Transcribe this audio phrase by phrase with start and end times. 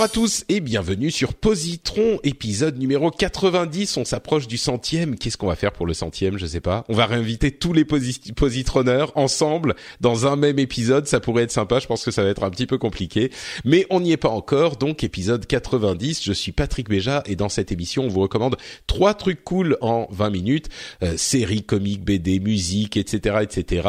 [0.00, 3.98] Bonjour à tous et bienvenue sur Positron, épisode numéro 90.
[3.98, 5.14] On s'approche du centième.
[5.14, 6.86] Qu'est-ce qu'on va faire pour le centième Je sais pas.
[6.88, 11.06] On va réinviter tous les posi- positroneurs ensemble dans un même épisode.
[11.06, 11.80] Ça pourrait être sympa.
[11.80, 13.30] Je pense que ça va être un petit peu compliqué,
[13.66, 14.76] mais on n'y est pas encore.
[14.76, 16.24] Donc épisode 90.
[16.24, 20.06] Je suis Patrick Béja et dans cette émission, on vous recommande trois trucs cool en
[20.12, 20.70] 20 minutes
[21.02, 23.86] euh, séries, BD, musique, etc., etc.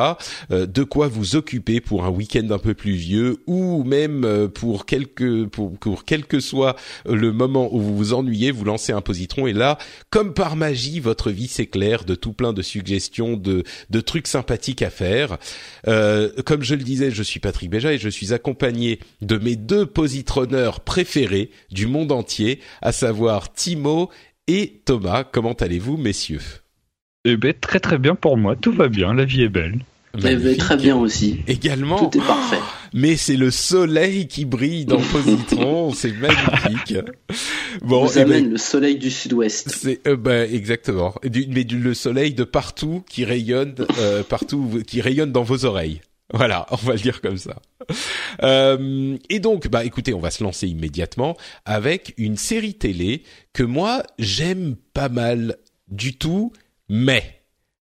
[0.51, 4.85] Euh, de quoi vous occuper pour un week-end un peu pluvieux ou même euh, pour
[4.85, 9.01] quelque pour, pour quel que soit le moment où vous vous ennuyez, vous lancez un
[9.01, 9.77] positron et là,
[10.09, 14.81] comme par magie, votre vie s'éclaire de tout plein de suggestions, de de trucs sympathiques
[14.81, 15.37] à faire.
[15.87, 19.55] Euh, comme je le disais, je suis Patrick Béja et je suis accompagné de mes
[19.55, 24.09] deux positronneurs préférés du monde entier, à savoir Timo
[24.47, 25.23] et Thomas.
[25.23, 26.41] Comment allez-vous, messieurs?
[27.25, 29.79] Eh ben, très très bien pour moi, tout va bien, la vie est belle.
[30.17, 30.57] Eh ben, Magnifique.
[30.59, 31.41] très bien aussi.
[31.47, 32.09] Également.
[32.09, 32.59] Tout est parfait.
[32.93, 36.95] Mais c'est le soleil qui brille dans Positron, c'est magnifique.
[37.81, 39.69] Bon, vous eh ben, amène le soleil du sud-ouest.
[39.69, 41.13] c'est euh, bah, exactement.
[41.23, 45.63] Du- mais du, le soleil de partout qui rayonne euh, partout, qui rayonne dans vos
[45.65, 46.01] oreilles.
[46.33, 47.61] Voilà, on va le dire comme ça.
[48.43, 53.63] Euh, et donc, bah écoutez, on va se lancer immédiatement avec une série télé que
[53.63, 55.57] moi j'aime pas mal
[55.89, 56.51] du tout,
[56.89, 57.40] mais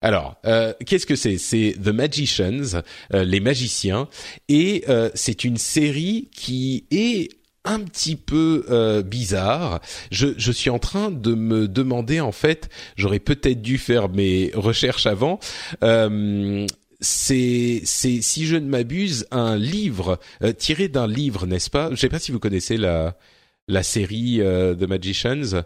[0.02, 1.38] alors, euh, qu'est-ce que c'est?
[1.38, 2.82] C'est The Magicians,
[3.14, 4.08] euh, les magiciens,
[4.48, 7.30] et euh, c'est une série qui est
[7.66, 9.82] un petit peu euh, bizarre.
[10.12, 14.52] Je, je suis en train de me demander, en fait, j'aurais peut-être dû faire mes
[14.54, 15.40] recherches avant.
[15.84, 16.66] Euh,
[17.02, 21.90] c'est, c'est, si je ne m'abuse, un livre euh, tiré d'un livre, n'est-ce pas?
[21.92, 23.18] Je sais pas si vous connaissez la
[23.70, 25.64] la série euh, The Magicians.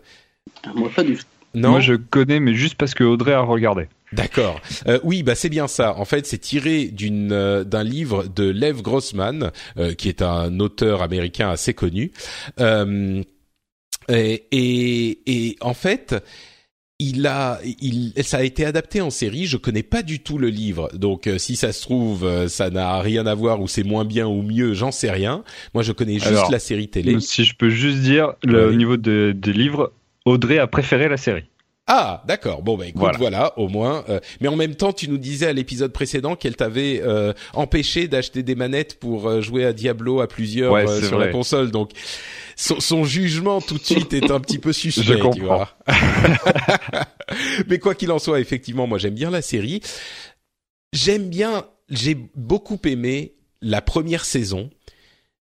[0.76, 1.24] Moi, pas du tout.
[1.56, 1.72] Non?
[1.72, 3.88] Moi je connais, mais juste parce que Audrey a regardé.
[4.14, 4.62] D'accord.
[4.88, 5.96] Euh, oui, bah c'est bien ça.
[5.98, 10.60] En fait, c'est tiré d'une euh, d'un livre de Lev Grossman, euh, qui est un
[10.60, 12.12] auteur américain assez connu.
[12.60, 13.24] Euh,
[14.10, 16.16] et, et, et en fait,
[17.00, 19.46] il a, il, ça a été adapté en série.
[19.46, 22.70] Je connais pas du tout le livre, donc euh, si ça se trouve, euh, ça
[22.70, 25.44] n'a rien à voir ou c'est moins bien ou mieux, j'en sais rien.
[25.74, 27.20] Moi, je connais juste Alors, la série télé.
[27.20, 29.92] Si je peux juste dire, le, au niveau de- des livres,
[30.26, 31.46] Audrey a préféré la série.
[31.86, 32.62] Ah, d'accord.
[32.64, 33.60] Bon, bah écoute, voilà, Voilà.
[33.60, 34.06] au moins.
[34.08, 38.08] euh, mais en même temps, tu nous disais à l'épisode précédent qu'elle t'avait euh, empêché
[38.08, 41.72] d'acheter des manettes pour euh, jouer à Diablo à plusieurs Ouais, euh, sur la console.
[41.72, 41.92] Donc,
[42.56, 45.04] son, son jugement tout de suite est un petit peu suspect.
[45.04, 45.76] Je tu vois.
[47.68, 49.82] mais quoi qu'il en soit, effectivement, moi j'aime bien la série.
[50.94, 51.66] J'aime bien.
[51.90, 54.70] J'ai beaucoup aimé la première saison.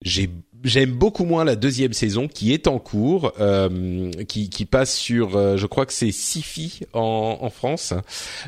[0.02, 0.28] J'ai
[0.64, 5.36] j'aime beaucoup moins la deuxième saison qui est en cours, euh, qui, qui passe sur,
[5.36, 7.92] euh, je crois que c'est Sifi en, en France.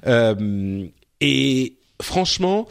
[0.07, 0.87] Euh,
[1.21, 2.67] et franchement,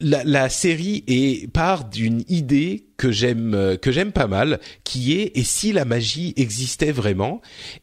[0.00, 5.12] la, la série est part d'une idée que j'aime euh, que j'aime pas mal, qui
[5.12, 7.40] est et si la magie existait vraiment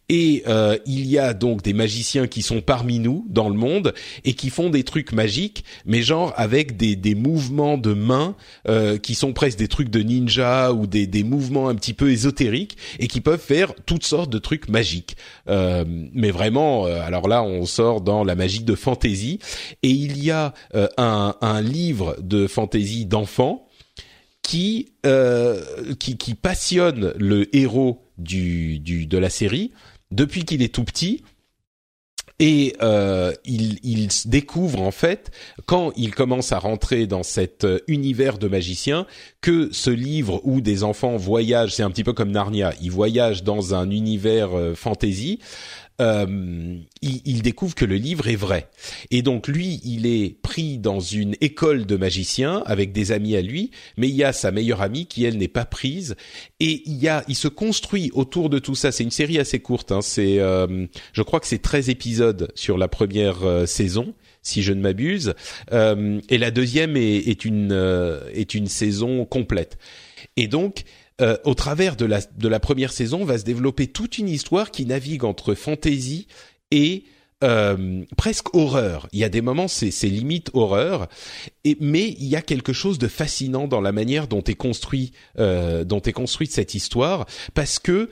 [0.10, 3.94] Et euh, il y a donc des magiciens qui sont parmi nous dans le monde
[4.24, 8.36] et qui font des trucs magiques, mais genre avec des des mouvements de mains
[8.68, 12.12] euh, qui sont presque des trucs de ninja ou des des mouvements un petit peu
[12.12, 15.18] ésotériques et qui peuvent faire toutes sortes de trucs magiques.
[15.50, 19.40] Euh, mais vraiment, euh, alors là, on sort dans la magie de fantasy
[19.84, 23.68] et il y a euh, un un livre de fantasy d'enfants
[24.42, 25.64] qui, euh,
[26.00, 29.72] qui qui passionne le héros du, du de la série
[30.12, 31.24] depuis qu'il est tout petit.
[32.40, 35.30] Et euh, il, il découvre en fait
[35.68, 39.06] quand il commence à rentrer dans cet euh, univers de magicien
[39.42, 43.44] que ce livre où des enfants voyagent, c'est un petit peu comme Narnia, ils voyagent
[43.44, 45.38] dans un univers euh, fantasy.
[46.02, 48.70] Euh, il, il, découvre que le livre est vrai.
[49.12, 53.42] Et donc lui, il est pris dans une école de magiciens avec des amis à
[53.42, 56.16] lui, mais il y a sa meilleure amie qui elle n'est pas prise.
[56.60, 58.92] Et il y a, il se construit autour de tout ça.
[58.92, 59.92] C'est une série assez courte.
[59.92, 60.02] Hein.
[60.02, 64.14] C'est, euh, je crois que c'est 13 épisodes sur la première euh, saison
[64.44, 65.36] si je ne m'abuse,
[65.72, 67.80] euh, et la deuxième est, est une
[68.34, 69.78] est une saison complète.
[70.36, 70.84] Et donc,
[71.20, 74.72] euh, au travers de la, de la première saison, va se développer toute une histoire
[74.72, 76.28] qui navigue entre fantasy
[76.72, 77.04] et
[77.44, 79.08] euh, presque horreur.
[79.12, 81.08] Il y a des moments, c'est, limite horreur,
[81.64, 85.12] et, mais il y a quelque chose de fascinant dans la manière dont est construit,
[85.40, 88.10] euh, dont est construite cette histoire, parce que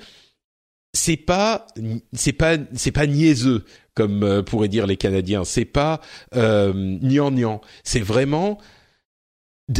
[0.93, 1.67] c'est pas,
[2.13, 3.63] c'est pas, c'est pas niaiseux
[3.93, 5.43] comme euh, pourraient dire les Canadiens.
[5.43, 6.01] C'est pas
[6.35, 8.57] euh, nian C'est vraiment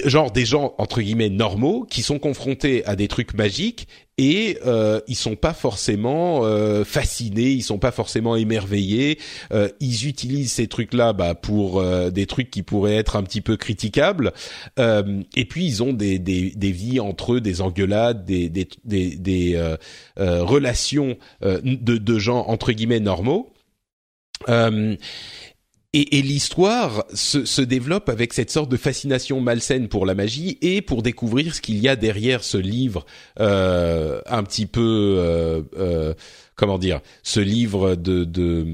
[0.05, 3.87] genre des gens entre guillemets normaux qui sont confrontés à des trucs magiques
[4.17, 9.17] et euh, ils sont pas forcément euh, fascinés, ils sont pas forcément émerveillés.
[9.53, 13.39] Euh, ils utilisent ces trucs-là bah, pour euh, des trucs qui pourraient être un petit
[13.39, 14.33] peu critiquables.
[14.77, 18.67] Euh, et puis ils ont des, des, des, vies entre eux, des engueulades, des, des,
[18.83, 19.75] des, des
[20.17, 21.63] relations de,
[21.97, 23.53] de gens entre guillemets normaux.
[24.47, 24.95] Euh,
[25.93, 30.57] et, et l'histoire se, se, développe avec cette sorte de fascination malsaine pour la magie
[30.61, 33.05] et pour découvrir ce qu'il y a derrière ce livre
[33.39, 36.13] euh, un petit peu euh, euh,
[36.55, 38.65] comment dire ce livre de, de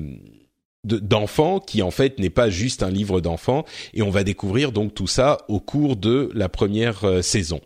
[0.84, 4.94] d'enfants qui en fait n'est pas juste un livre d'enfants et on va découvrir donc
[4.94, 7.60] tout ça au cours de la première euh, saison.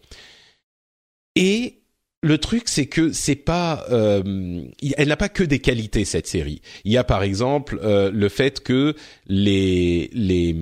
[1.35, 1.78] Et
[2.21, 4.63] le truc, c'est que c'est pas, euh,
[4.97, 6.61] elle n'a pas que des qualités cette série.
[6.83, 8.95] Il y a par exemple euh, le fait que
[9.27, 10.55] les les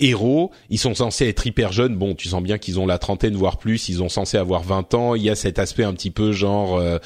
[0.00, 1.96] héros, ils sont censés être hyper jeunes.
[1.96, 3.88] Bon, tu sens bien qu'ils ont la trentaine voire plus.
[3.88, 5.14] Ils sont censés avoir 20 ans.
[5.14, 6.98] Il y a cet aspect un petit peu genre, euh,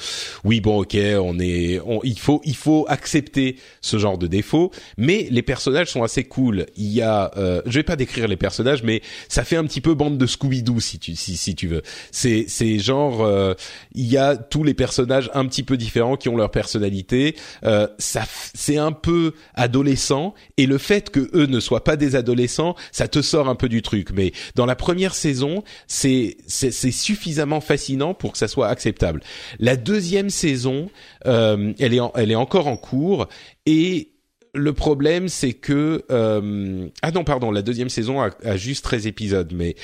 [0.43, 4.71] oui bon ok, on est, on, il faut il faut accepter ce genre de défaut.
[4.97, 6.65] Mais les personnages sont assez cool.
[6.75, 9.81] Il y a, euh, je vais pas décrire les personnages, mais ça fait un petit
[9.81, 11.81] peu bande de Scooby Doo si tu si si tu veux.
[12.11, 13.53] C'est c'est genre, euh,
[13.93, 17.35] il y a tous les personnages un petit peu différents qui ont leur personnalité.
[17.63, 18.23] Euh, ça
[18.53, 23.07] c'est un peu adolescent et le fait que eux ne soient pas des adolescents ça
[23.07, 24.11] te sort un peu du truc.
[24.11, 29.21] Mais dans la première saison, c'est c'est suffisamment fascinant pour que ça soit acceptable.
[29.59, 30.89] La deuxième saison,
[31.25, 33.27] euh, elle est elle est encore en cours
[33.65, 34.09] et
[34.55, 39.51] le problème, c'est que euh, ah non pardon, la deuxième saison a juste 13 épisodes,
[39.53, 39.75] mais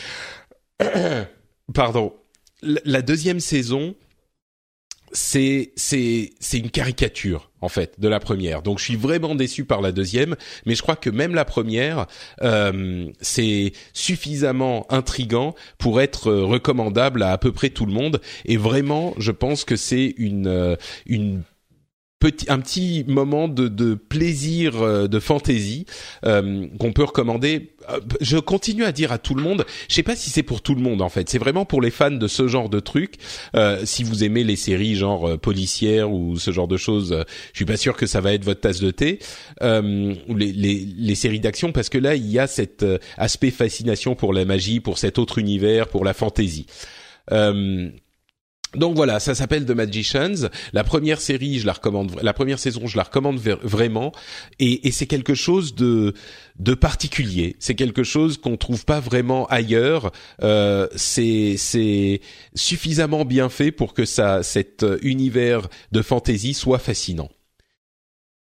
[1.73, 2.13] pardon,
[2.61, 3.95] la deuxième saison
[5.11, 8.61] c'est c'est c'est une caricature en fait de la première.
[8.61, 10.35] Donc je suis vraiment déçu par la deuxième,
[10.65, 12.05] mais je crois que même la première
[12.41, 18.21] euh, c'est suffisamment intrigant pour être recommandable à à peu près tout le monde.
[18.45, 20.75] Et vraiment, je pense que c'est une euh,
[21.05, 21.43] une
[22.19, 25.85] petit, un petit moment de, de plaisir euh, de fantaisie
[26.25, 27.71] euh, qu'on peut recommander.
[27.89, 29.65] Euh, je continue à dire à tout le monde.
[29.87, 31.29] Je sais pas si c'est pour tout le monde en fait.
[31.29, 33.15] C'est vraiment pour les fans de ce genre de trucs.
[33.55, 37.65] Euh, si vous aimez les séries genre policières ou ce genre de choses, je suis
[37.65, 39.19] pas sûr que ça va être votre tasse de thé.
[39.61, 42.85] ou les, les, les séries d'action parce que là il y a cet
[43.17, 46.65] aspect fascination pour la magie, pour cet autre univers, pour la fantaisie.
[47.31, 47.89] Euh,
[48.75, 50.49] donc voilà, ça s'appelle The Magicians.
[50.73, 52.19] La première série, je la recommande.
[52.21, 54.11] La première saison, je la recommande vraiment.
[54.59, 56.13] Et, et c'est quelque chose de
[56.59, 57.55] de particulier.
[57.59, 60.11] C'est quelque chose qu'on trouve pas vraiment ailleurs.
[60.43, 62.21] Euh, c'est
[62.53, 67.29] suffisamment bien fait pour que ça cet univers de fantasy soit fascinant.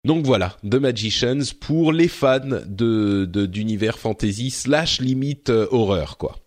[0.05, 6.42] Donc voilà, The Magicians pour les fans de d'univers fantasy slash limite euh, horreur quoi.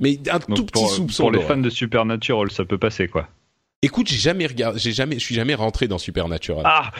[0.00, 1.24] Mais un tout petit soupçon.
[1.24, 3.28] Pour les fans de Supernatural, ça peut passer quoi.
[3.80, 6.64] Écoute, j'ai jamais regardé, j'ai jamais, je suis jamais rentré dans Supernatural.
[6.66, 6.90] Ah,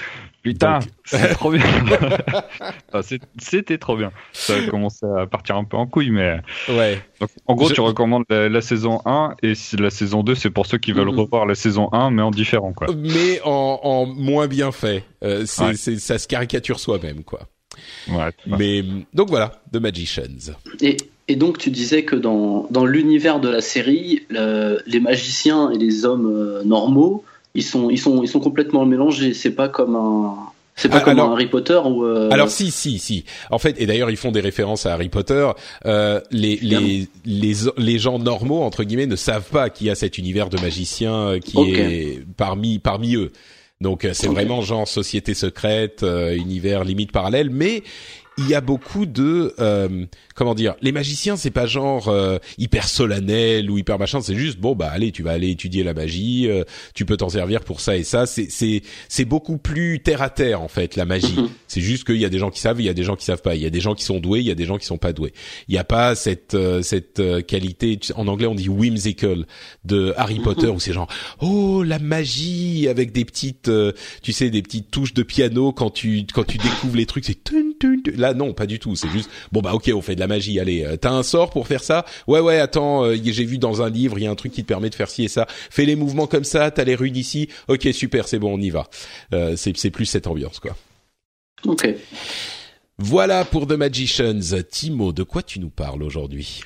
[0.43, 1.65] putain, c'est trop bien.
[3.41, 4.13] C'était trop bien.
[4.33, 6.39] Ça a commencé à partir un peu en couille, mais.
[6.69, 7.03] Ouais.
[7.21, 7.75] Donc, en gros, je...
[7.75, 11.09] tu recommandes la, la, saison 1 et la saison 2, c'est pour ceux qui veulent
[11.09, 12.87] revoir la saison 1, mais en différent, quoi.
[12.97, 15.03] Mais en, en moins bien fait.
[15.25, 15.75] Euh, ouais.
[15.75, 17.41] ça se caricature soi-même, quoi.
[18.09, 18.31] Ouais.
[18.47, 20.53] Mais donc voilà, The Magicians.
[20.81, 20.97] Et
[21.29, 25.79] et donc tu disais que dans, dans l'univers de la série, le, les magiciens et
[25.79, 27.23] les hommes euh, normaux,
[27.55, 29.35] ils sont, ils sont, ils sont complètement mélangés.
[29.35, 30.37] C'est pas comme un,
[30.75, 32.05] c'est pas ah, comme alors, Harry Potter ou.
[32.05, 32.31] Euh...
[32.31, 33.25] Alors si, si, si.
[33.51, 35.51] En fait, et d'ailleurs ils font des références à Harry Potter.
[35.85, 39.95] Euh, les, les, les, les gens normaux entre guillemets ne savent pas qu'il y a
[39.95, 42.13] cet univers de magiciens qui okay.
[42.13, 43.33] est parmi parmi eux.
[43.81, 44.35] Donc c'est okay.
[44.35, 47.85] vraiment genre société secrète, euh, univers limite parallèle, mais
[48.39, 52.89] il y a beaucoup de euh, comment dire les magiciens c'est pas genre euh, hyper
[52.89, 56.49] solennel ou hyper machin c'est juste bon bah allez tu vas aller étudier la magie
[56.49, 56.63] euh,
[56.95, 58.27] tu peux t'en servir pour ça et ça.
[58.27, 61.35] C'est c'est c'est beaucoup plus terre à terre en fait la magie.
[61.37, 61.49] Mhm.
[61.67, 63.25] c'est juste qu'il y a des gens qui savent il y a des gens qui
[63.25, 63.57] savent pas.
[63.57, 64.99] Il y a des gens qui sont doués il y a des gens qui sont
[64.99, 65.33] pas doués.
[65.67, 69.47] Il y a pas cette cette qualité en anglais on dit whimsical
[69.85, 71.09] de Harry Potter où c'est genre
[71.41, 73.71] oh la magie avec des petites
[74.23, 77.39] tu sais des petites touches de piano quand tu quand tu découvres les trucs c'est
[78.17, 78.97] là non pas du tout.
[78.97, 80.59] C'est juste bon bah ok on fait de la magie.
[80.61, 83.83] Allez euh, t'as un sort pour faire ça ouais ouais attends euh, j'ai vu dans
[83.83, 85.47] un livre il y a un truc qui te permet de faire ci et ça.
[85.49, 87.49] Fais les mouvements comme ça t'as les rues d'ici.
[87.69, 88.89] Ok super c'est bon on y va.
[89.33, 90.77] Euh, c'est c'est plus cette ambiance quoi.
[91.65, 91.89] Ok.
[92.99, 94.41] Voilà pour The Magicians.
[94.71, 96.63] Timo de quoi tu nous parles aujourd'hui?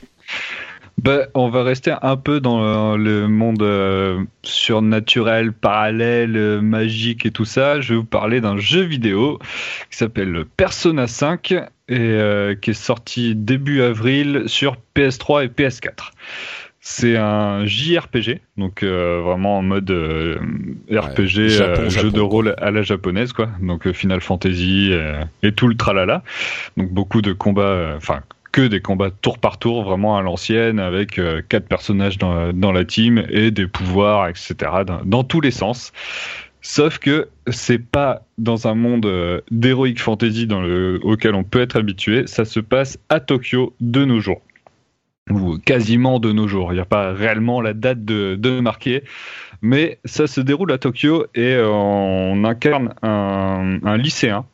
[1.02, 7.32] Bah, on va rester un peu dans le monde euh, surnaturel, parallèle, euh, magique et
[7.32, 7.80] tout ça.
[7.80, 9.40] Je vais vous parler d'un jeu vidéo
[9.90, 16.12] qui s'appelle Persona 5 et euh, qui est sorti début avril sur PS3 et PS4.
[16.78, 19.88] C'est un JRPG, donc vraiment en mode
[20.90, 21.48] RPG,
[21.88, 23.50] jeu de rôle à la japonaise, quoi.
[23.60, 24.92] Donc Final Fantasy
[25.44, 26.24] et tout le tralala.
[26.76, 31.18] Donc beaucoup de combats, enfin que des combats tour par tour, vraiment à l'ancienne, avec
[31.18, 34.54] euh, quatre personnages dans, la team et des pouvoirs, etc.
[35.04, 35.92] Dans, tous les sens.
[36.60, 40.46] Sauf que c'est pas dans un monde euh, d'heroic fantasy
[41.02, 42.26] auquel on peut être habitué.
[42.26, 44.42] Ça se passe à Tokyo de nos jours
[45.30, 46.72] ou quasiment de nos jours.
[46.72, 49.02] Il n'y a pas réellement la date de, marquer,
[49.60, 54.44] mais ça se déroule à Tokyo et on incarne un lycéen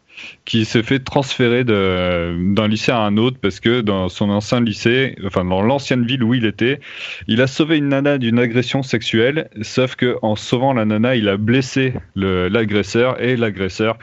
[0.44, 5.14] qui s'est fait transférer d'un lycée à un autre parce que dans son ancien lycée,
[5.24, 6.80] enfin dans l'ancienne ville où il était,
[7.26, 11.28] il a sauvé une nana d'une agression sexuelle, sauf que en sauvant la nana, il
[11.28, 13.98] a blessé l'agresseur et l'agresseur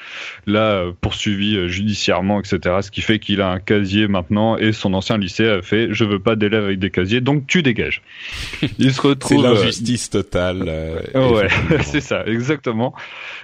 [0.45, 2.77] l'a poursuivi judiciairement, etc.
[2.81, 6.05] Ce qui fait qu'il a un casier maintenant et son ancien lycée a fait je
[6.05, 8.01] veux pas d'élèves avec des casiers, donc tu dégages.
[8.79, 9.41] Il se retrouve.
[9.41, 10.63] C'est l'injustice totale.
[10.67, 11.47] Euh, ouais,
[11.83, 12.93] c'est ça, exactement.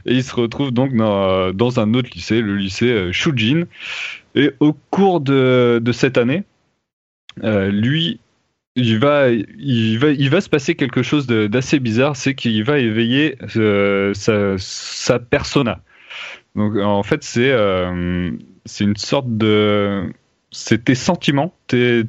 [0.06, 3.66] Et il se retrouve donc dans, dans un autre lycée, le lycée euh, Shujin.
[4.36, 6.44] Et au cours de, cette année,
[7.44, 8.20] euh, lui,
[8.76, 12.80] il va, il, va, il va se passer quelque chose d'assez bizarre, c'est qu'il va
[12.80, 15.82] éveiller euh, sa, persona.
[16.56, 17.54] Donc en fait, c'est
[18.66, 20.10] c'est une sorte de.
[20.52, 22.04] C'est tes sentiments, tes,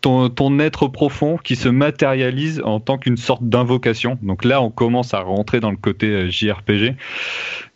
[0.00, 4.18] ton, être profond qui se matérialise en tant qu'une sorte d'invocation.
[4.22, 6.96] Donc là, on commence à rentrer dans le côté euh, JRPG,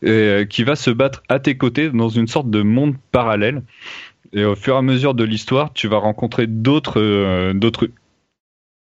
[0.02, 3.62] et, euh, qui va se battre à tes côtés dans une sorte de monde parallèle.
[4.32, 7.88] Et au fur et à mesure de l'histoire, tu vas rencontrer d'autres euh, d'autres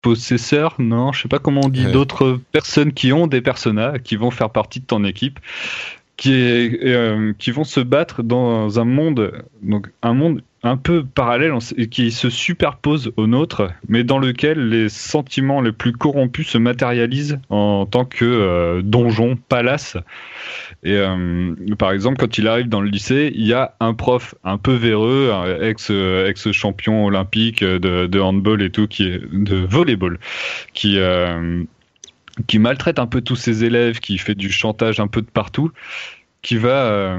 [0.00, 4.16] possesseurs, non, je sais pas comment on dit, d'autres personnes qui ont des personnages, qui
[4.16, 5.40] vont faire partie de ton équipe,
[6.18, 11.52] qui, est, qui vont se battre dans un monde, donc un monde un peu parallèle
[11.90, 17.38] qui se superpose au nôtre, mais dans lequel les sentiments les plus corrompus se matérialisent
[17.50, 19.98] en tant que euh, donjon, palace.
[20.82, 24.34] Et euh, par exemple, quand il arrive dans le lycée, il y a un prof
[24.42, 25.30] un peu véreux,
[25.60, 30.18] ex ex champion olympique de, handball et tout, qui est de volleyball,
[30.72, 31.62] qui euh,
[32.46, 35.72] qui maltraite un peu tous ses élèves, qui fait du chantage un peu de partout,
[36.40, 37.18] qui va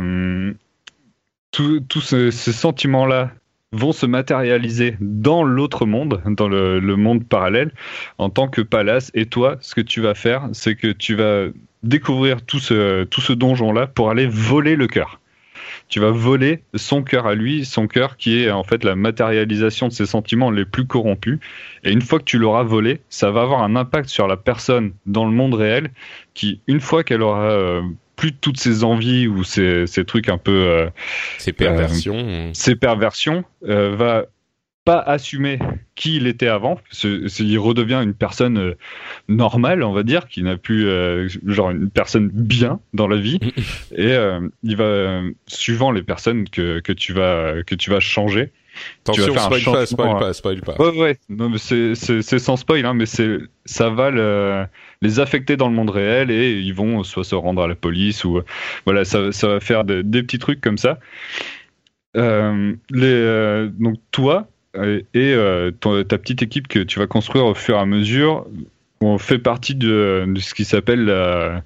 [1.87, 3.31] tous ces, sentiments-là
[3.71, 7.71] vont se matérialiser dans l'autre monde, dans le, monde parallèle,
[8.17, 9.11] en tant que palace.
[9.13, 11.47] Et toi, ce que tu vas faire, c'est que tu vas
[11.83, 15.19] découvrir tout ce, tout ce donjon-là pour aller voler le cœur.
[15.87, 19.87] Tu vas voler son cœur à lui, son cœur qui est en fait la matérialisation
[19.87, 21.39] de ses sentiments les plus corrompus.
[21.83, 24.93] Et une fois que tu l'auras volé, ça va avoir un impact sur la personne
[25.05, 25.91] dans le monde réel
[26.33, 27.83] qui, une fois qu'elle aura
[28.15, 30.89] plus toutes ces envies ou ces, ces trucs un peu euh,
[31.37, 32.15] ces perversions.
[32.17, 34.25] euh, ces perversions euh, va
[34.85, 35.59] pas assumer
[35.95, 38.75] qui il était avant il redevient une personne
[39.27, 40.87] normale on va dire qui n'a plus
[41.45, 43.39] genre une personne bien dans la vie
[43.97, 44.15] et
[44.63, 48.51] il va suivant les personnes que, que tu vas que tu vas changer
[49.05, 50.75] Attention, spoil pas, spoil pas, spoil pas.
[50.77, 51.17] Ouais, ouais.
[51.29, 54.65] Non, mais c'est sans spoil, hein, mais c'est ça va le,
[55.01, 58.25] les affecter dans le monde réel et ils vont soit se rendre à la police
[58.25, 58.41] ou
[58.85, 60.99] voilà, ça, ça va faire des petits trucs comme ça.
[62.15, 64.47] Euh, les, euh, donc toi
[65.13, 68.45] et euh, ta petite équipe que tu vas construire au fur et à mesure
[69.01, 71.63] on fait partie de, de ce qui s'appelle la,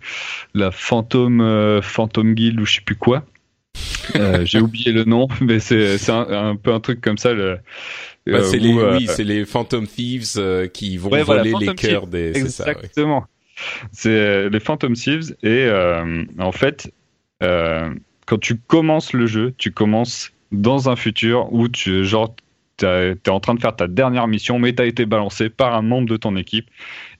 [0.56, 3.24] la Phantom, Phantom Guild ou je sais plus quoi.
[4.16, 7.34] Euh, j'ai oublié le nom, mais c'est un, un, peu un truc comme ça.
[7.34, 7.60] Le,
[8.25, 12.36] bah, c'est les, oui, c'est les Phantom Thieves qui vont voler les cœurs des.
[12.36, 13.25] Exactement.
[13.92, 15.70] C'est les Phantom Thieves et
[16.39, 16.92] en fait,
[17.39, 22.36] quand tu commences le jeu, tu commences dans un futur où tu genre
[22.80, 26.10] t'es en train de faire ta dernière mission, mais t'as été balancé par un membre
[26.10, 26.68] de ton équipe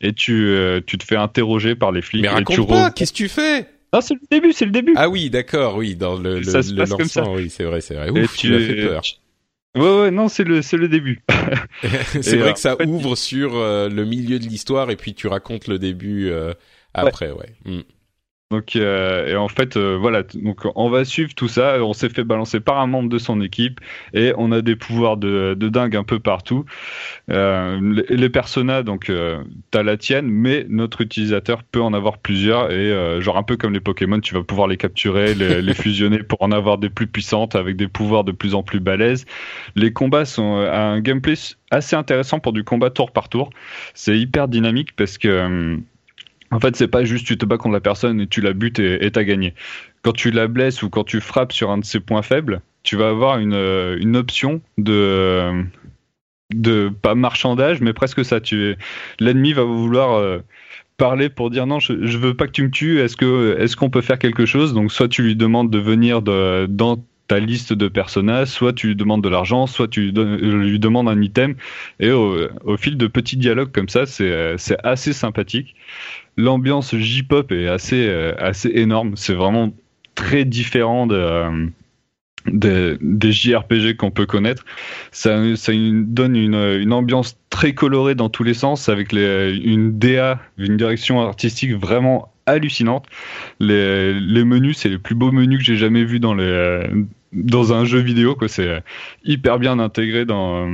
[0.01, 2.22] et tu, euh, tu te fais interroger par les flics.
[2.22, 3.68] Mais raconte tu pas, qu'est-ce que tu fais?
[3.92, 4.94] Ah, c'est le début, c'est le début.
[4.96, 8.10] Ah oui, d'accord, oui, dans le, le, le lancement, oui, c'est vrai, c'est vrai.
[8.12, 9.01] Ouf, tu, m'as fait peur.
[9.75, 11.24] Ouais, ouais, non, c'est le, c'est le début.
[12.22, 15.68] c'est vrai que ça ouvre sur euh, le milieu de l'histoire et puis tu racontes
[15.68, 16.54] le début euh,
[16.94, 17.56] après, ouais.
[17.66, 17.82] Hmm.
[18.51, 21.84] Donc euh, et en fait euh, voilà donc on va suivre tout ça.
[21.84, 23.79] On s'est fait balancer par un membre de son équipe
[24.15, 26.65] et on a des pouvoirs de, de dingue un peu partout.
[27.29, 32.18] Euh, les, les personas donc euh, t'as la tienne mais notre utilisateur peut en avoir
[32.18, 35.62] plusieurs et euh, genre un peu comme les Pokémon tu vas pouvoir les capturer, les,
[35.62, 38.79] les, fusionner pour en avoir des plus puissantes avec des pouvoirs de plus en plus
[38.79, 39.27] balèzes.
[39.75, 41.36] Les combats sont un gameplay
[41.70, 43.51] assez intéressant pour du combat tour par tour.
[43.94, 45.77] C'est hyper dynamique parce que
[46.51, 48.79] en fait, c'est pas juste tu te bats contre la personne et tu la butes
[48.79, 49.53] et t'as gagné.
[50.01, 52.96] Quand tu la blesses ou quand tu frappes sur un de ses points faibles, tu
[52.96, 55.63] vas avoir une, euh, une option de
[56.51, 58.41] de pas marchandage, mais presque ça.
[58.41, 58.75] Tu
[59.20, 60.39] l'ennemi va vouloir euh,
[60.98, 63.00] parler pour dire non, je, je, veux pas que tu me tues.
[63.00, 64.74] Est-ce que est-ce qu'on peut faire quelque chose?
[64.74, 68.88] Donc soit tu lui demandes de venir de, dans ta liste de personnages, soit tu
[68.88, 71.55] lui demandes de l'argent, soit tu lui demandes un item.
[72.01, 75.75] Et au, fil de petits dialogues comme ça, c'est c'est assez sympathique
[76.39, 79.15] l'ambiance J-pop est assez, euh, assez énorme.
[79.15, 79.74] C'est vraiment
[80.15, 84.65] très différent de, euh, des JRPG qu'on peut connaître.
[85.12, 89.98] Ça, ça donne une, une, ambiance très colorée dans tous les sens, avec les, une
[89.98, 93.05] DA, une direction artistique vraiment hallucinante.
[93.59, 96.81] Les, les menus, c'est les plus beaux menus que j'ai jamais vus dans, les,
[97.33, 98.38] dans un jeu vidéo.
[98.48, 98.83] C'est
[99.24, 100.69] hyper bien intégré dans,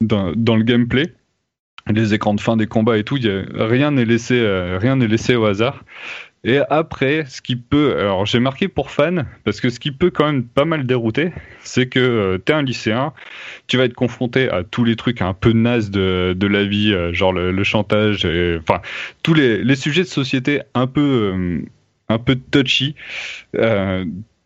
[0.00, 1.12] dans, dans le gameplay
[1.90, 4.96] les écrans de fin des combats et tout, y a, rien n'est laissé, euh, rien
[4.96, 5.84] n'est laissé au hasard.
[6.44, 10.10] Et après, ce qui peut, alors j'ai marqué pour fan, parce que ce qui peut
[10.10, 11.32] quand même pas mal dérouter,
[11.62, 13.12] c'est que euh, t'es un lycéen,
[13.68, 16.92] tu vas être confronté à tous les trucs un peu nazes de, de la vie,
[16.92, 18.26] euh, genre le, chantage,
[18.58, 18.80] enfin
[19.22, 21.60] tous les, les sujets de société un peu, euh,
[22.08, 22.96] un peu touchy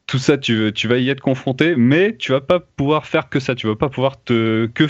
[0.07, 3.57] tout ça, tu, vas y être confronté, mais tu vas pas pouvoir faire que ça.
[3.57, 4.85] Tu vas pas pouvoir te que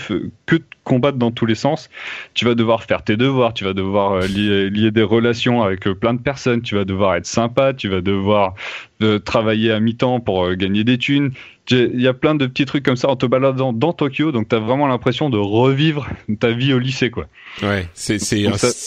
[0.44, 1.88] que combattre dans tous les sens.
[2.34, 3.54] Tu vas devoir faire tes devoirs.
[3.54, 6.60] Tu vas devoir euh, lier, lier des relations avec euh, plein de personnes.
[6.60, 7.72] Tu vas devoir être sympa.
[7.72, 8.54] Tu vas devoir
[9.02, 11.32] euh, travailler à mi-temps pour gagner des thunes.
[11.70, 14.48] Il y a plein de petits trucs comme ça en te baladant dans Tokyo, donc
[14.48, 16.08] tu as vraiment l'impression de revivre
[16.40, 17.26] ta vie au lycée, quoi.
[17.62, 18.46] Ouais, c'est c'est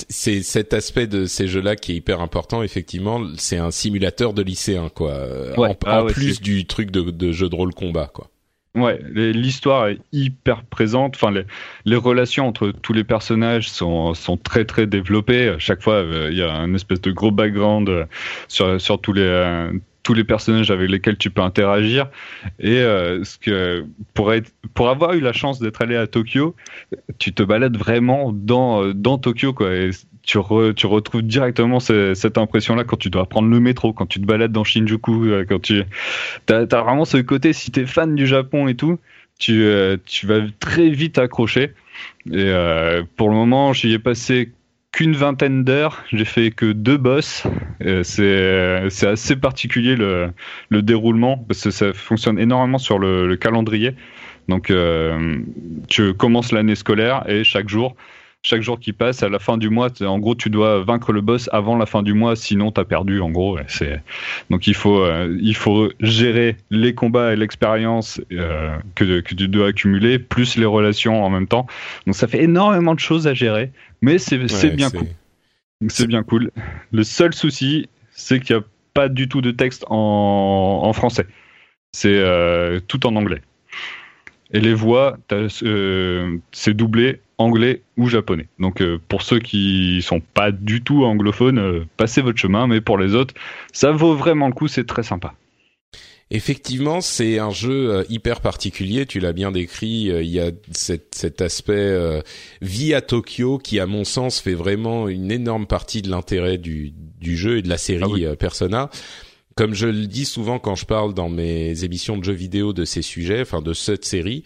[0.10, 2.63] c'est cet aspect de ces jeux-là qui est hyper important.
[2.63, 5.13] Effectivement, c'est un simulateur de lycéen, quoi.
[5.58, 8.30] en, ah plus du truc de, de jeu de rôle combat, quoi.
[8.75, 11.15] Ouais, l'histoire est hyper présente.
[11.15, 11.43] Enfin, les,
[11.86, 15.49] les, relations entre tous les personnages sont, sont très très développées.
[15.49, 18.06] À chaque fois, euh, il y a un espèce de gros background euh,
[18.47, 19.71] sur, sur tous les euh,
[20.03, 22.07] tous les personnages avec lesquels tu peux interagir.
[22.59, 24.31] Et euh, ce que pour
[24.73, 26.55] pour avoir eu la chance d'être allé à Tokyo,
[27.17, 29.73] tu te balades vraiment dans dans Tokyo quoi.
[29.75, 29.89] Et
[30.23, 30.38] tu,
[30.75, 34.51] tu retrouves directement cette impression-là quand tu dois prendre le métro, quand tu te balades
[34.51, 35.83] dans Shinjuku, euh, quand tu
[36.49, 38.99] as, as, vraiment ce côté si t'es fan du Japon et tout,
[39.39, 41.73] tu euh, tu vas très vite accrocher.
[42.31, 42.53] Et
[43.15, 44.51] pour le moment, j'y ai passé
[44.91, 46.04] qu'une vingtaine d'heures.
[46.12, 47.43] J'ai fait que deux boss.
[48.04, 50.32] C'est c'est assez particulier le,
[50.69, 53.95] le déroulement parce que ça fonctionne énormément sur le, le calendrier.
[54.49, 55.38] Donc euh,
[55.88, 57.95] tu commences l'année scolaire et chaque jour
[58.41, 61.21] chaque jour qui passe, à la fin du mois, en gros, tu dois vaincre le
[61.21, 63.19] boss avant la fin du mois, sinon t'as perdu.
[63.19, 64.02] En gros, c'est
[64.49, 69.47] donc il faut euh, il faut gérer les combats et l'expérience euh, que, que tu
[69.49, 71.67] dois accumuler, plus les relations en même temps.
[72.06, 73.71] Donc ça fait énormément de choses à gérer,
[74.02, 75.08] mais c'est c'est bien cool.
[75.88, 76.52] C'est bien cool.
[76.91, 81.25] Le seul souci, c'est qu'il n'y a pas du tout de texte en, en français.
[81.93, 83.41] C'est euh, tout en anglais.
[84.52, 88.47] Et les voix, euh, c'est doublé anglais ou japonais.
[88.60, 92.82] Donc euh, pour ceux qui sont pas du tout anglophones, euh, passez votre chemin, mais
[92.82, 93.34] pour les autres,
[93.73, 95.34] ça vaut vraiment le coup, c'est très sympa.
[96.32, 99.08] Effectivement, c'est un jeu euh, hyper particulier.
[99.08, 100.12] Tu l'as bien décrit.
[100.12, 102.21] Il y a cet, cet aspect
[102.62, 106.93] vie à Tokyo qui, à mon sens, fait vraiment une énorme partie de l'intérêt du,
[107.19, 108.91] du jeu et de la série ah Persona.
[109.56, 112.86] Comme je le dis souvent quand je parle dans mes émissions de jeux vidéo de
[112.86, 114.43] ces sujets, enfin de cette série,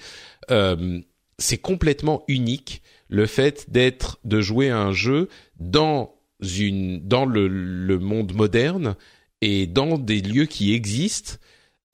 [0.49, 0.99] euh,
[1.37, 2.81] c'est complètement unique
[3.13, 8.95] le fait d'être de jouer à un jeu dans une dans le, le monde moderne
[9.41, 11.35] et dans des lieux qui existent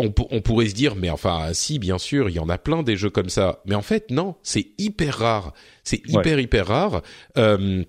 [0.01, 2.83] on, on, pourrait se dire, mais enfin, si, bien sûr, il y en a plein
[2.83, 3.61] des jeux comme ça.
[3.65, 5.53] Mais en fait, non, c'est hyper rare.
[5.83, 7.01] C'est hyper, hyper rare.
[7.37, 7.83] Euh,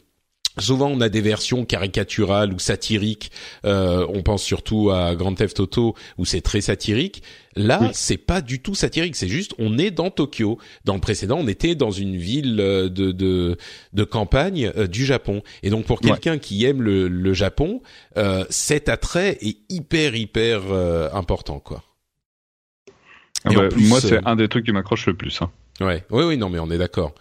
[0.59, 3.31] souvent on a des versions caricaturales ou satiriques.
[3.65, 7.23] Euh, on pense surtout à Grand Theft Auto où c'est très satirique.
[7.57, 9.17] Là, c'est pas du tout satirique.
[9.17, 10.59] C'est juste on est dans Tokyo.
[10.85, 13.57] Dans le précédent, on était dans une ville de de,
[13.93, 15.43] de campagne euh, du Japon.
[15.63, 17.83] Et donc pour quelqu'un qui aime le, le Japon,
[18.17, 21.85] euh, cet attrait est hyper hyper euh, important quoi.
[23.45, 25.41] Ah bah, moi, c'est un des trucs qui m'accroche le plus.
[25.41, 25.51] Hein.
[25.81, 27.15] Ouais, oui, oui, non, mais on est d'accord.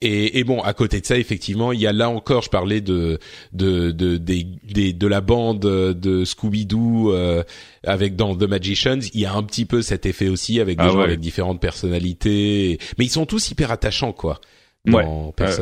[0.00, 2.80] Et, et, bon, à côté de ça, effectivement, il y a là encore, je parlais
[2.80, 3.18] de
[3.52, 7.42] de de des, des de la bande de Scooby Doo euh,
[7.84, 10.84] avec dans The Magicians, il y a un petit peu cet effet aussi avec des
[10.84, 14.40] ah gens avec différentes personnalités, mais ils sont tous hyper attachants, quoi.
[14.86, 15.04] Ouais,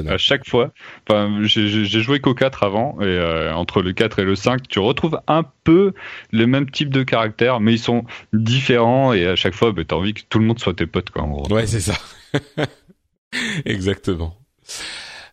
[0.08, 0.72] à chaque fois.
[1.08, 4.78] Enfin, j'ai joué qu'au 4 avant, et euh, entre le 4 et le 5, tu
[4.78, 5.94] retrouves un peu
[6.30, 9.96] le même type de caractère, mais ils sont différents, et à chaque fois, bah, t'as
[9.96, 11.52] envie que tout le monde soit tes potes, quoi, en gros.
[11.52, 11.94] Ouais, c'est ça.
[13.64, 14.34] Exactement.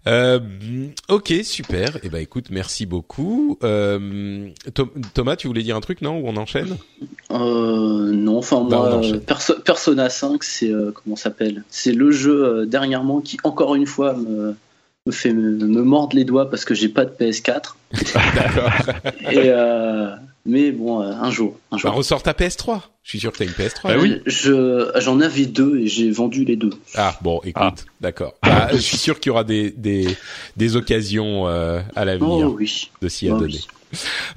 [0.06, 0.40] Euh,
[1.10, 1.98] ok, super.
[2.04, 3.58] Eh ben, écoute, merci beaucoup.
[3.64, 4.50] Euh,
[5.14, 6.78] Thomas, tu voulais dire un truc, non Ou on enchaîne?
[7.32, 9.20] Euh, Non, enfin bah, moi,
[9.64, 11.64] Persona 5, c'est euh, comment s'appelle?
[11.70, 14.56] C'est le jeu euh, dernièrement qui, encore une fois, me,
[15.06, 17.76] me fait me, mordre les doigts parce que j'ai pas de PS4.
[18.36, 18.72] D'accord.
[19.32, 19.52] Et
[20.46, 21.58] mais bon, euh, un jour.
[21.72, 21.90] Un jour.
[21.90, 22.82] Bah, ressort ta PS3.
[23.04, 23.84] Je suis sûr que t'as une PS3.
[23.84, 24.22] Bah oui.
[24.26, 26.72] Je, j'en avais deux et j'ai vendu les deux.
[26.96, 27.74] Ah bon, écoute, ah.
[28.02, 28.34] d'accord.
[28.44, 30.08] Bah, je suis sûr qu'il y aura des des,
[30.58, 32.90] des occasions euh, à l'avenir oh, oui.
[33.02, 33.60] de s'y oh, adonner.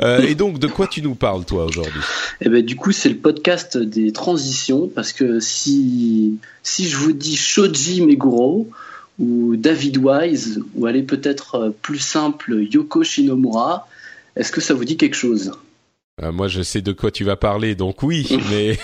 [0.02, 2.02] Euh, et donc, de quoi tu nous parles, toi, aujourd'hui?
[2.42, 7.12] Eh ben, du coup, c'est le podcast des transitions, parce que si si je vous
[7.12, 8.68] dis Shoji Meguro
[9.18, 13.88] ou David Wise, ou allez peut-être plus simple Yoko Shinomura,
[14.36, 15.52] est-ce que ça vous dit quelque chose?
[16.22, 18.78] Euh, moi, je sais de quoi tu vas parler, donc oui, mais,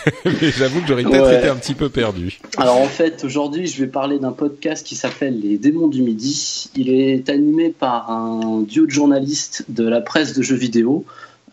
[0.57, 2.39] j'avoue que j'aurais peut-être été un petit peu perdu.
[2.59, 6.69] Alors en fait, aujourd'hui, je vais parler d'un podcast qui s'appelle Les Démons du Midi.
[6.77, 11.07] Il est animé par un duo de journalistes de la presse de jeux vidéo.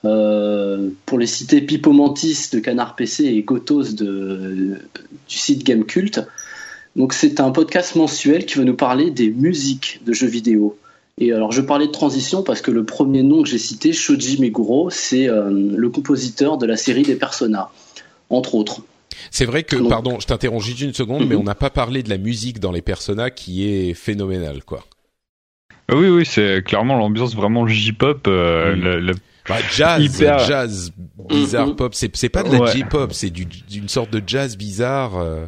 [0.05, 4.77] Euh, pour les citer Pipo Mantis de Canard PC et Gotos de,
[5.27, 6.21] du site Game Cult.
[6.95, 10.77] Donc c'est un podcast mensuel qui va nous parler des musiques de jeux vidéo.
[11.19, 14.39] Et alors, je parlais de transition parce que le premier nom que j'ai cité, Shoji
[14.39, 17.69] Meguro, c'est euh, le compositeur de la série des Persona,
[18.29, 18.81] entre autres.
[19.29, 21.41] C'est vrai que, pardon, je t'interromps juste une seconde, mais mhm.
[21.41, 24.85] on n'a pas parlé de la musique dans les Persona qui est phénoménale, quoi.
[25.89, 28.25] Ah oui, oui, c'est clairement l'ambiance vraiment J-pop.
[28.27, 29.13] Euh, mhm.
[29.49, 30.01] bah, jazz,
[30.47, 30.91] jazz
[31.27, 31.75] bizarre mhm.
[31.75, 31.93] pop.
[31.95, 35.17] C'est pas de la J-pop, c'est d'une sorte de jazz bizarre.
[35.17, 35.47] Euh.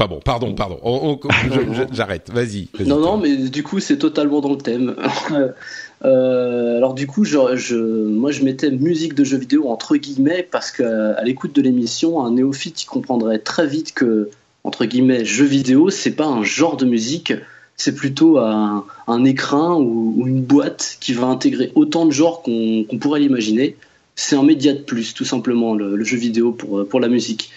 [0.00, 1.18] Enfin bon, pardon, pardon.
[1.92, 2.30] J'arrête.
[2.32, 2.68] Vas-y.
[2.86, 4.94] non, non, mais du coup, c'est totalement dans le thème.
[6.04, 10.46] euh, alors du coup, je, je, moi, je mettais musique de jeux vidéo entre guillemets
[10.48, 14.30] parce qu'à l'écoute de l'émission, un néophyte, comprendrait très vite que
[14.62, 17.32] entre guillemets, jeux vidéo, c'est pas un genre de musique,
[17.76, 22.98] c'est plutôt un, un écrin ou, une boîte qui va intégrer autant de genres qu'on
[23.00, 23.76] pourrait l'imaginer.
[24.14, 27.50] C'est un média de plus, tout simplement, le, le jeu vidéo pour, pour la musique.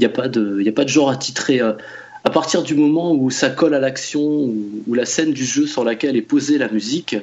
[0.00, 1.60] N'y a, pas de, a pas de genre attitré.
[1.60, 1.74] Euh,
[2.24, 5.84] à partir du moment où ça colle à l'action ou, la scène du jeu sur
[5.84, 7.16] laquelle est posée la musique,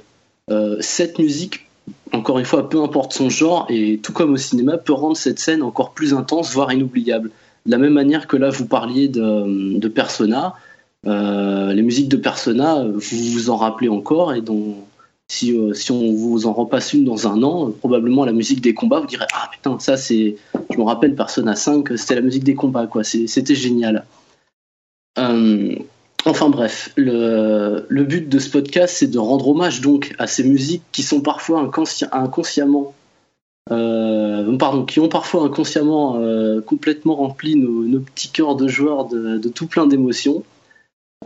[0.51, 1.67] euh, cette musique,
[2.13, 5.39] encore une fois, peu importe son genre, et tout comme au cinéma, peut rendre cette
[5.39, 7.31] scène encore plus intense, voire inoubliable.
[7.65, 10.55] De la même manière que là, vous parliez de, de Persona,
[11.05, 14.75] euh, les musiques de Persona, vous vous en rappelez encore, et dont,
[15.29, 18.73] si, euh, si on vous en repasse une dans un an, probablement la musique des
[18.73, 20.37] combats, vous direz Ah putain, ça c'est.
[20.71, 23.03] Je me rappelle Persona 5, c'était la musique des combats, quoi.
[23.03, 24.05] C'était génial.
[25.19, 25.75] Euh,
[26.25, 30.83] enfin bref, le, but de ce podcast, c'est de rendre hommage donc à ces musiques
[30.91, 31.69] qui sont parfois
[32.11, 32.93] inconsciemment.
[33.69, 36.21] Euh, pardon, qui ont parfois inconsciemment
[36.65, 40.43] complètement rempli nos, petits cœurs de joueurs de, tout plein d'émotions.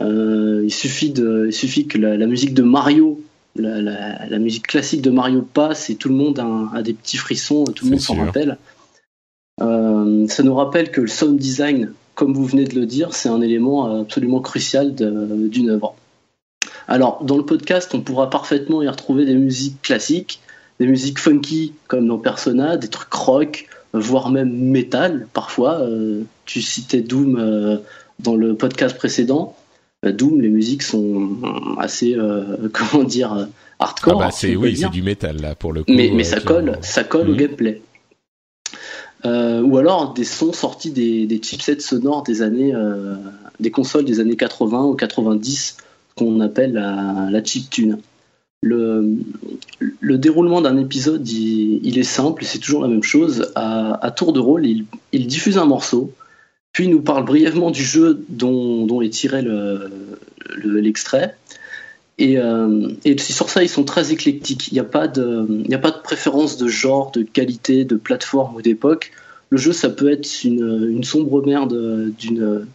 [0.00, 3.21] il, suffit il suffit que la musique de Mario
[3.56, 6.40] la, musique classique de Mario passe et tout le monde
[6.74, 8.58] a, des petits frissons, tout le monde s'en rappelle.
[9.60, 13.28] Euh, ça nous rappelle que le sound design, comme vous venez de le dire, c'est
[13.28, 15.94] un élément absolument crucial d'une œuvre.
[16.88, 20.40] Alors, dans le podcast, on pourra parfaitement y retrouver des musiques classiques,
[20.80, 25.80] des musiques funky comme dans Persona, des trucs rock, voire même metal parfois.
[25.80, 27.78] Euh, tu citais Doom euh,
[28.18, 29.56] dans le podcast précédent.
[30.04, 31.36] Doom, les musiques sont
[31.78, 34.20] assez, euh, comment dire, hardcore.
[34.22, 35.92] Ah bah c'est oui, c'est du métal là pour le coup.
[35.92, 37.38] Mais, mais ça colle, ça colle au mhm.
[37.38, 37.82] gameplay.
[39.24, 43.14] Euh, ou alors des sons sortis des, des chipsets sonores des années, euh,
[43.60, 45.76] des consoles des années 80 ou 90
[46.16, 47.98] qu'on appelle la, la chiptune.
[48.64, 49.16] Le,
[49.78, 53.50] le déroulement d'un épisode, il, est simple, c'est toujours la même chose.
[53.56, 56.12] À, à tour de rôle, il, il diffuse un morceau
[56.72, 59.44] puis nous parle brièvement du jeu dont, est tiré
[60.64, 61.36] l'extrait.
[62.18, 62.38] Et,
[63.04, 64.68] et, sur ça, ils sont très éclectiques.
[64.68, 69.12] Il n'y a, pas de, préférence de genre, de qualité, de plateforme ou d'époque.
[69.50, 72.66] Le jeu, ça peut être une, sombre merde d'une,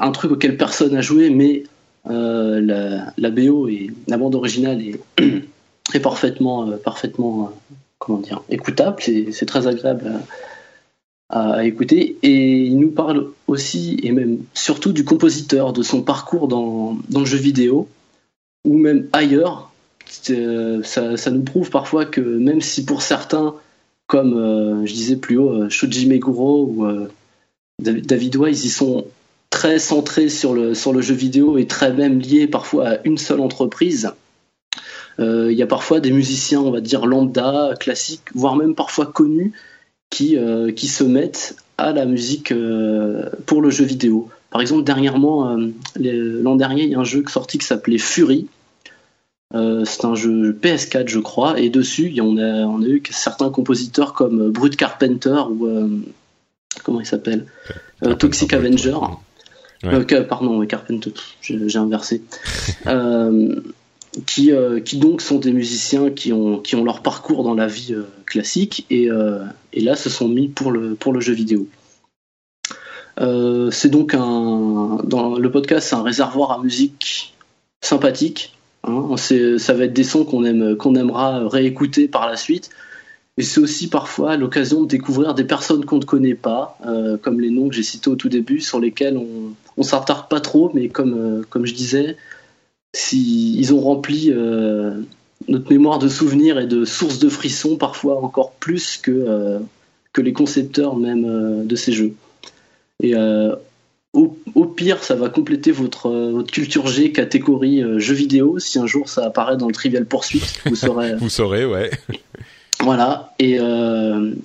[0.00, 1.64] un truc auquel personne n'a joué, mais
[2.06, 7.52] la, la, BO et la bande originale est, parfaitement, parfaitement
[7.98, 8.96] comment dire, écoutable.
[9.02, 10.10] C'est, très agréable
[11.62, 12.16] écouter.
[12.22, 17.20] Et il nous parle aussi, et même surtout, du compositeur, de son parcours dans, dans
[17.20, 17.88] le jeu vidéo,
[18.64, 19.70] ou même ailleurs.
[20.30, 23.54] Euh, ça, ça, nous prouve parfois que même si pour certains,
[24.06, 26.86] comme euh, je disais plus haut, euh, Shoji Meguro ou
[27.80, 29.06] David Wise, ils sont
[29.50, 33.18] très centrés sur le, sur le jeu vidéo et très même liés parfois à une
[33.18, 34.12] seule entreprise.
[35.20, 39.52] Il y a parfois des musiciens, on va dire lambda, classiques, voire même parfois connus,
[40.10, 44.28] qui, euh, qui se mettent à la musique euh, pour le jeu vidéo.
[44.50, 48.48] Par exemple, dernièrement, euh, l'an dernier, il y a un jeu sorti qui s'appelait Fury.
[49.52, 54.12] c'est un jeu PS4, je crois, et dessus, on a, on a eu certains compositeurs
[54.14, 55.68] comme Brut Carpenter ou
[56.82, 57.46] comment il s'appelle
[58.18, 58.96] Toxic Avenger.
[60.28, 62.22] pardon, Carpenter, j'ai inversé.
[64.26, 67.66] qui, euh, qui donc sont des musiciens qui ont, qui ont leur parcours dans la
[67.66, 71.32] vie euh, classique et, euh, et, là se sont mis pour le, pour le jeu
[71.32, 71.66] vidéo.
[73.70, 77.34] c'est donc un, dans le podcast, c'est un réservoir à musique
[77.80, 78.54] sympathique.
[78.84, 79.16] Hein.
[79.16, 82.70] ça va être des sons qu'on aime, qu'on aimera réécouter par la suite.
[83.36, 86.78] Et c'est aussi parfois l'occasion de découvrir des personnes qu'on ne connaît pas,
[87.22, 90.40] comme les noms que j'ai cités au tout début, sur lesquels on, on s'attarde pas
[90.40, 92.16] trop, mais comme, je disais,
[92.94, 95.00] si ils ont rempli euh,
[95.46, 99.58] notre mémoire de souvenirs et de sources de frissons, parfois encore plus que, euh,
[100.12, 102.14] que les concepteurs même euh, de ces jeux.
[103.00, 103.14] Et
[104.12, 108.58] au, pire, ça va compléter votre, votre culture G catégorie jeux vidéo.
[108.58, 111.14] Si un jour ça apparaît dans le Trivial Poursuite, vous saurez.
[111.14, 111.90] vous saurez, ouais.
[112.80, 113.34] Voilà.
[113.38, 113.58] Et,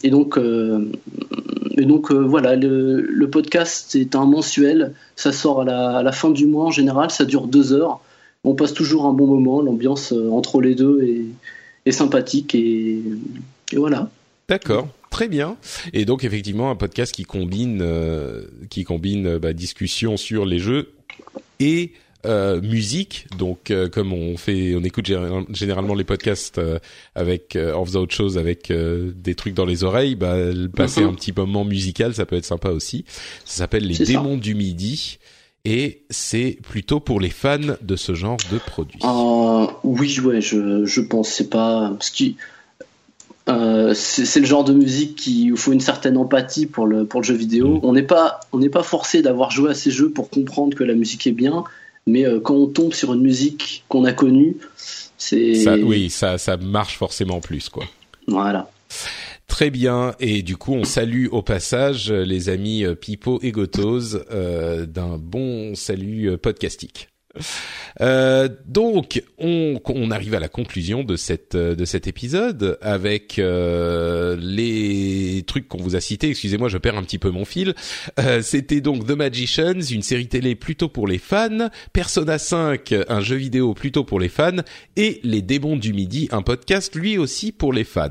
[0.03, 4.93] et donc, et donc voilà, le, le, podcast est un mensuel.
[5.15, 7.10] Ça sort à la, à la, fin du mois en général.
[7.10, 8.01] Ça dure deux heures
[8.43, 9.62] on passe toujours un bon moment.
[9.62, 11.25] L'ambiance euh, entre les deux
[11.86, 13.01] est, sympathique et,
[13.75, 14.10] voilà.
[14.47, 15.58] D'accord, très bien.
[15.93, 20.93] Et donc effectivement un podcast qui combine euh, qui combine bah, discussion sur les jeux
[21.60, 21.91] et
[22.25, 23.27] euh, musique.
[23.38, 25.12] Donc comme on fait, on écoute
[25.49, 26.62] généralement les podcasts
[27.15, 30.36] avec en faisant autre chose avec des trucs dans les oreilles, bah,
[30.75, 31.08] passer mm-hmm.
[31.08, 33.03] un petit moment musical, ça peut être sympa aussi.
[33.43, 35.19] Ça s'appelle les démons du midi
[35.65, 38.99] et c'est plutôt pour les fans de ce genre de produit.
[39.04, 42.38] Euh, oui, ouais, je, je pense c'est pas ce qui
[43.49, 47.19] euh, c'est le genre de musique qui il faut une certaine empathie pour le pour
[47.21, 47.76] le jeu vidéo.
[47.76, 47.80] Mm.
[47.84, 50.84] On n'est pas on n'est pas forcé d'avoir joué à ces jeux pour comprendre que
[50.84, 51.63] la musique est bien,
[52.08, 54.58] mais euh, quand on tombe sur une musique qu'on a connue,
[55.17, 57.84] c'est oui ça ça marche forcément plus quoi.
[58.28, 58.69] Voilà.
[59.47, 64.15] Très bien, et du coup on salue au passage les amis euh, Pipo et Gotos
[64.32, 67.12] euh, d'un bon salut euh, podcastique.
[68.02, 74.36] Euh, donc, on, on, arrive à la conclusion de cette de cet épisode avec euh,
[74.39, 76.30] les trucs qu'on vous a cités.
[76.30, 77.76] Excusez-moi, je perds un petit peu mon fil.
[78.19, 83.22] Euh, C'était donc The Magicians, une série télé plutôt pour les fans, Persona 5, un
[83.22, 84.62] jeu vidéo plutôt pour les fans,
[84.96, 88.10] et Les Démons du Midi, un podcast lui aussi pour les fans.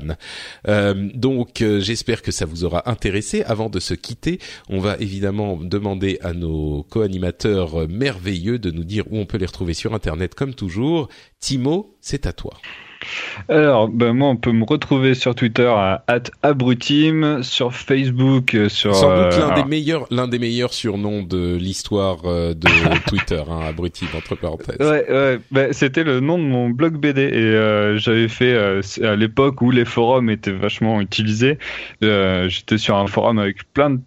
[0.67, 3.43] Euh, donc, euh, j'espère que ça vous aura intéressé.
[3.43, 9.05] Avant de se quitter, on va évidemment demander à nos co-animateurs merveilleux de nous dire
[9.13, 11.07] où on peut les retrouver sur Internet comme toujours.
[11.39, 12.53] Timo, c'est à toi.
[13.49, 16.03] Alors, ben moi, on peut me retrouver sur Twitter à
[16.41, 18.95] @abrutim, sur Facebook, euh, sur.
[18.95, 22.67] Sans doute l'un euh, des meilleurs, l'un des meilleurs surnoms de l'histoire euh, de
[23.07, 24.77] Twitter, hein, abrutim entre parenthèses.
[24.79, 25.39] Ouais, ouais.
[25.51, 28.55] Ben, c'était le nom de mon blog BD et j'avais fait
[29.03, 31.57] à l'époque où les forums étaient vachement utilisés.
[32.01, 33.99] J'étais sur un forum avec plein de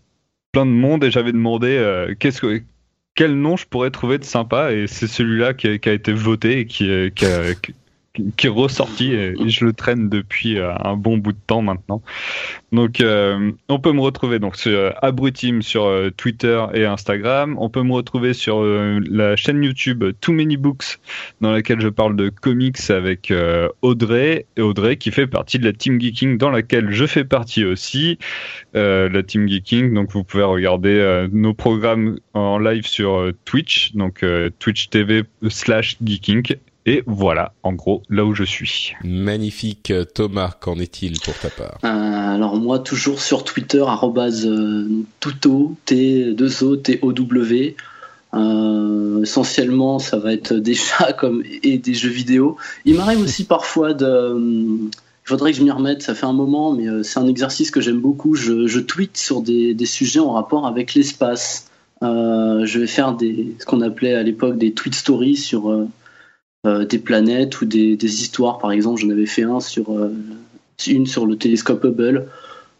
[0.52, 2.62] plein de monde et j'avais demandé qu'est-ce que
[3.16, 6.66] quel nom je pourrais trouver de sympa et c'est celui-là qui, a été voté et
[6.66, 7.54] qui, qui, a,
[8.36, 12.02] qui est ressorti et je le traîne depuis euh, un bon bout de temps maintenant.
[12.72, 17.56] Donc euh, on peut me retrouver donc sur euh, Abrutim sur Twitter et Instagram.
[17.58, 20.98] On peut me retrouver sur la chaîne YouTube Too Many Books
[21.40, 23.32] dans laquelle je parle de comics avec
[23.82, 28.18] Audrey Audrey qui fait partie de la Team Geeking dans laquelle je fais partie aussi.
[28.74, 34.24] la Team Geeking donc vous pouvez regarder nos programmes en live sur Twitch donc
[34.58, 38.94] Twitch TV slash Geeking et voilà, en gros, là où je suis.
[39.04, 39.92] Magnifique.
[40.14, 41.78] Thomas, qu'en est-il pour ta part?
[41.84, 41.88] Euh,
[42.34, 44.88] Alors moi, toujours sur Twitter, arrobase euh,
[45.20, 47.76] tuto, T2O, T-O-W.
[49.22, 52.56] essentiellement, ça va être des chats comme et des jeux vidéo.
[52.84, 56.72] Il m'arrive aussi parfois de il faudrait que je m'y remette, ça fait un moment,
[56.72, 58.36] mais c'est un exercice que j'aime beaucoup.
[58.36, 61.66] Je, je tweete sur des, des, sujets en rapport avec l'espace.
[62.02, 65.84] Euh, je vais faire des, ce qu'on appelait à l'époque des tweet stories sur euh,
[65.84, 65.86] euh,
[66.88, 68.58] des planètes ou des, des, histoires.
[68.58, 69.86] Par exemple, j'en avais fait un sur
[70.86, 72.26] une sur le télescope Hubble.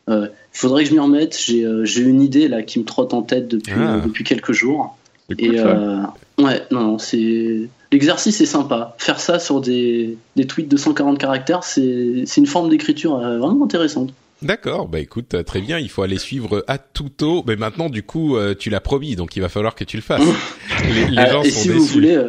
[0.08, 1.38] Il faudrait que je m'y remette.
[1.38, 4.00] J'ai une idée là qui me trotte en tête depuis, ah.
[4.04, 4.96] depuis quelques jours.
[5.38, 8.94] Et ouais, non, c'est l'exercice est sympa.
[8.98, 14.12] Faire ça sur des, des tweets de 140 caractères, c'est une forme d'écriture vraiment intéressante.
[14.42, 17.42] D'accord, bah écoute, euh, très bien, il faut aller suivre à Tuto.
[17.46, 20.02] Mais maintenant, du coup, euh, tu l'as promis, donc il va falloir que tu le
[20.02, 20.20] fasses.
[20.84, 22.22] les, les euh, gens et sont si vous voulez,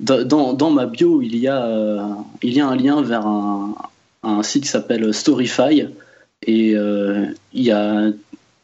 [0.00, 2.08] dans, dans, ma bio, il y a,
[2.42, 5.86] il y a un lien vers un, site qui s'appelle Storyfy.
[6.46, 8.10] Et il y a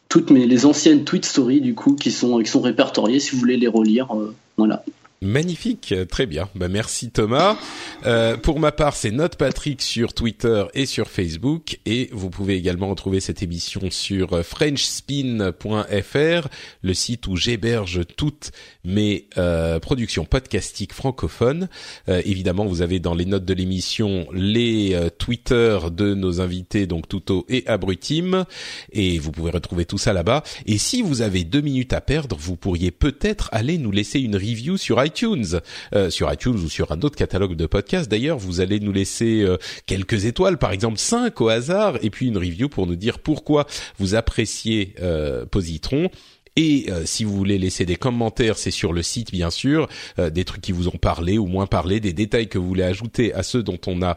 [0.08, 3.38] toutes mes, les anciennes tweet stories, du coup, qui sont, qui sont répertoriées, si vous
[3.38, 4.08] voulez les relire.
[4.56, 4.84] voilà.
[5.22, 6.48] Magnifique, très bien.
[6.54, 7.58] Bah, merci Thomas.
[8.06, 12.56] Euh, pour ma part, c'est Note Patrick sur Twitter et sur Facebook, et vous pouvez
[12.56, 16.48] également retrouver cette émission sur FrenchSpin.fr,
[16.80, 18.52] le site où j'héberge toutes
[18.82, 21.68] mes euh, productions podcastiques francophones.
[22.08, 26.86] Euh, évidemment, vous avez dans les notes de l'émission les euh, Twitter de nos invités,
[26.86, 28.46] donc Tuto et Abrutim,
[28.92, 30.44] et vous pouvez retrouver tout ça là-bas.
[30.64, 34.36] Et si vous avez deux minutes à perdre, vous pourriez peut-être aller nous laisser une
[34.36, 35.60] review sur iTunes iTunes,
[35.94, 38.10] euh, sur iTunes ou sur un autre catalogue de podcasts.
[38.10, 42.28] D'ailleurs, vous allez nous laisser euh, quelques étoiles, par exemple 5 au hasard, et puis
[42.28, 43.66] une review pour nous dire pourquoi
[43.98, 46.10] vous appréciez euh, Positron.
[46.56, 50.44] Et euh, si vous voulez laisser des commentaires, c'est sur le site bien sûr, des
[50.44, 53.42] trucs qui vous ont parlé ou moins parlé, des détails que vous voulez ajouter à
[53.42, 54.16] ceux dont on a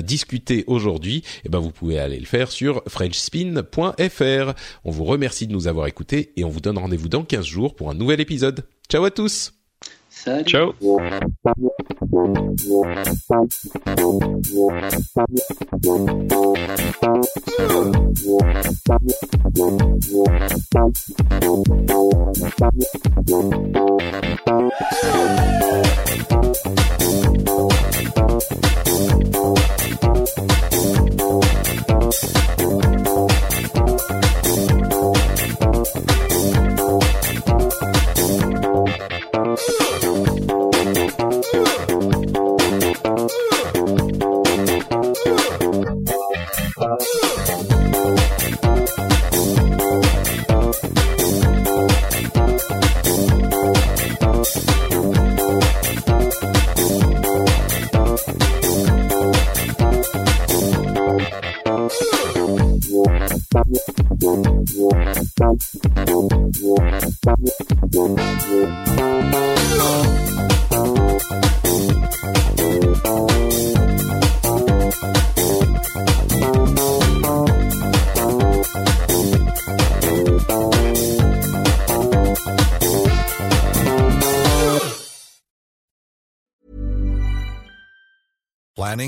[0.00, 4.54] discuté aujourd'hui, eh ben vous pouvez aller le faire sur frenchspin.fr.
[4.84, 7.74] On vous remercie de nous avoir écoutés et on vous donne rendez-vous dans 15 jours
[7.74, 8.64] pour un nouvel épisode.
[8.88, 9.63] Ciao à tous
[10.14, 10.76] Salut.